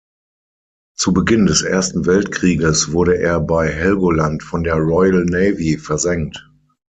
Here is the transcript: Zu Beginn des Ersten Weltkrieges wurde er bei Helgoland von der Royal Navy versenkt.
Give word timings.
Zu 0.97 1.13
Beginn 1.13 1.45
des 1.45 1.61
Ersten 1.61 2.07
Weltkrieges 2.07 2.91
wurde 2.91 3.19
er 3.19 3.39
bei 3.39 3.67
Helgoland 3.69 4.41
von 4.41 4.63
der 4.63 4.73
Royal 4.73 5.23
Navy 5.25 5.77
versenkt. 5.77 6.49